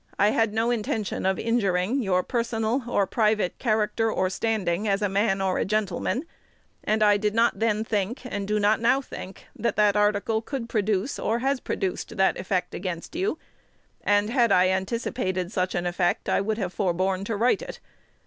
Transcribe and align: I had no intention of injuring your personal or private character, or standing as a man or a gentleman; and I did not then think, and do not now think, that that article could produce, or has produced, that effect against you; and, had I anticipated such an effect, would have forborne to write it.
I 0.17 0.31
had 0.31 0.51
no 0.51 0.71
intention 0.71 1.27
of 1.27 1.37
injuring 1.37 2.01
your 2.01 2.23
personal 2.23 2.81
or 2.87 3.05
private 3.05 3.59
character, 3.59 4.11
or 4.11 4.31
standing 4.31 4.87
as 4.87 5.03
a 5.03 5.07
man 5.07 5.41
or 5.41 5.59
a 5.59 5.63
gentleman; 5.63 6.23
and 6.83 7.03
I 7.03 7.17
did 7.17 7.35
not 7.35 7.59
then 7.59 7.83
think, 7.83 8.25
and 8.25 8.47
do 8.47 8.59
not 8.59 8.81
now 8.81 9.01
think, 9.01 9.45
that 9.55 9.75
that 9.75 9.95
article 9.95 10.41
could 10.41 10.67
produce, 10.69 11.19
or 11.19 11.37
has 11.37 11.59
produced, 11.59 12.17
that 12.17 12.35
effect 12.39 12.73
against 12.73 13.15
you; 13.15 13.37
and, 14.03 14.31
had 14.31 14.51
I 14.51 14.69
anticipated 14.69 15.51
such 15.51 15.75
an 15.75 15.85
effect, 15.85 16.27
would 16.27 16.57
have 16.57 16.73
forborne 16.73 17.23
to 17.25 17.35
write 17.35 17.61
it. 17.61 17.79